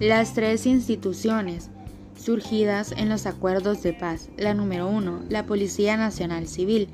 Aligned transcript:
Las 0.00 0.32
tres 0.32 0.64
instituciones 0.66 1.70
surgidas 2.16 2.92
en 2.92 3.08
los 3.08 3.26
acuerdos 3.26 3.82
de 3.82 3.92
paz. 3.92 4.28
La 4.36 4.54
número 4.54 4.86
uno, 4.86 5.24
la 5.28 5.44
Policía 5.44 5.96
Nacional 5.96 6.46
Civil. 6.46 6.88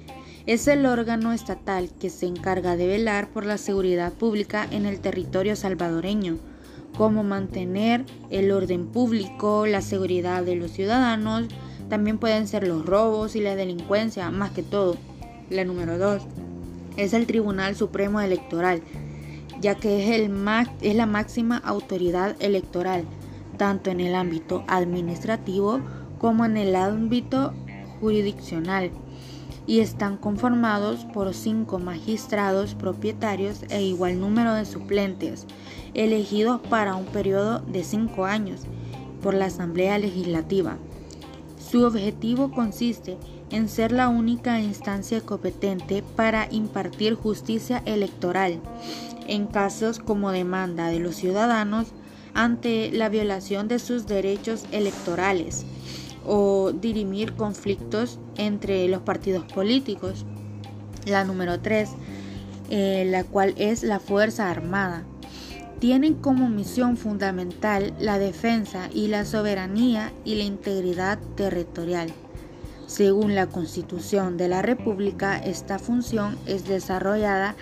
Es 0.46 0.69
el 0.69 0.87
órgano 0.87 1.35
estatal 1.35 1.90
que 2.01 2.09
se 2.09 2.25
encarga 2.25 2.77
de 2.77 2.87
velar 2.87 3.29
por 3.29 3.44
la 3.44 3.58
seguridad 3.58 4.15
pública 4.15 4.67
en 4.71 4.87
el 4.87 5.01
territorio 5.01 5.54
salvadoreño, 5.54 6.38
como 6.97 7.22
mantener 7.25 8.06
el 8.30 8.51
orden 8.51 8.87
público, 8.87 9.66
la 9.66 9.83
seguridad 9.83 10.43
de 10.43 10.57
los 10.57 10.71
ciudadanos, 10.71 11.48
también 11.90 12.16
pueden 12.16 12.48
ser 12.48 12.66
los 12.66 12.87
robos 12.87 13.37
y 13.37 13.40
la 13.40 13.54
delincuencia, 13.54 14.30
más 14.30 14.52
que 14.52 14.62
todo. 14.62 14.97
La 15.51 15.65
número 15.66 15.98
dos, 15.98 16.23
es 16.97 17.12
el 17.12 17.27
Tribunal 17.27 17.77
Supremo 17.77 18.23
Electoral, 18.23 18.80
ya 19.65 19.77
que 19.77 20.05
es, 20.05 20.11
el 20.21 20.31
es 20.83 20.95
la 20.95 21.07
máxima 21.07 21.57
autoridad 21.57 22.37
electoral, 22.39 23.07
tanto 23.57 23.89
en 23.89 24.01
el 24.01 24.15
ámbito 24.15 24.63
administrativo 24.69 25.81
como 26.19 26.45
en 26.45 26.59
el 26.59 26.77
ámbito 26.77 27.55
jurisdiccional, 27.99 28.91
y 29.67 29.81
están 29.81 30.19
conformados 30.19 31.07
por 31.07 31.33
cinco 31.33 31.79
magistrados 31.79 32.75
propietarios 32.75 33.63
e 33.71 33.83
igual 33.83 34.21
número 34.21 34.53
de 34.53 34.67
suplentes, 34.67 35.47
elegidos 35.95 36.61
para 36.69 36.95
un 36.95 37.07
periodo 37.07 37.61
de 37.61 37.85
cinco 37.85 38.27
años 38.27 38.67
por 39.23 39.33
la 39.33 39.47
Asamblea 39.47 39.97
Legislativa. 39.97 40.77
Su 41.57 41.87
objetivo 41.87 42.51
consiste 42.51 43.12
en 43.12 43.34
ser 43.69 43.93
la 43.93 44.09
única 44.09 44.61
instancia 44.61 45.21
competente 45.21 46.03
para 46.16 46.48
impartir 46.51 47.15
justicia 47.15 47.83
electoral 47.87 48.61
en 49.27 49.47
casos 49.47 49.98
como 49.98 50.33
demanda 50.33 50.89
de 50.89 50.98
los 50.98 51.17
ciudadanos 51.17 51.89
ante 52.34 52.91
la 52.92 53.09
violación 53.09 53.69
de 53.69 53.78
sus 53.78 54.06
derechos 54.06 54.65
electorales 54.72 55.65
o 56.27 56.72
dirimir 56.72 57.34
conflictos 57.34 58.19
entre 58.37 58.89
los 58.89 59.03
partidos 59.03 59.45
políticos. 59.45 60.25
La 61.06 61.25
número 61.25 61.61
3, 61.61 61.91
eh, 62.70 63.05
la 63.06 63.25
cual 63.25 63.55
es 63.56 63.83
la 63.83 64.00
Fuerza 64.00 64.50
Armada. 64.50 65.05
Tienen 65.81 66.15
como 66.15 66.48
misión 66.48 66.97
fundamental 66.97 67.95
la 67.98 68.19
defensa 68.19 68.89
y 68.92 69.09
la 69.09 69.25
soberanía 69.25 70.12
y 70.25 70.37
la 70.37 70.45
integridad 70.45 71.19
territorial. 71.37 72.12
Según 72.87 73.35
la 73.35 73.47
Constitución 73.47 74.37
de 74.37 74.49
la 74.49 74.63
República, 74.63 75.39
esta 75.39 75.79
función 75.79 76.39
es 76.47 76.67
desarrollada 76.67 77.57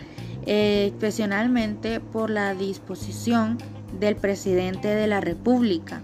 excepcionalmente 0.46 2.00
por 2.00 2.30
la 2.30 2.54
disposición 2.54 3.58
del 3.98 4.16
presidente 4.16 4.88
de 4.88 5.06
la 5.06 5.20
República 5.20 6.02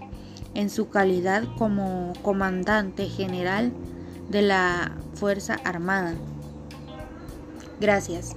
en 0.53 0.69
su 0.69 0.89
calidad 0.89 1.43
como 1.57 2.13
comandante 2.21 3.07
general 3.07 3.73
de 4.29 4.41
la 4.41 4.91
Fuerza 5.15 5.55
Armada. 5.63 6.13
Gracias. 7.79 8.35